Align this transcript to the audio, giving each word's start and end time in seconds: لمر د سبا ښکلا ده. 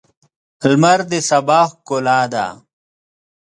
لمر 0.69 0.99
د 1.11 1.13
سبا 1.29 1.59
ښکلا 1.69 2.21
ده. 2.33 2.45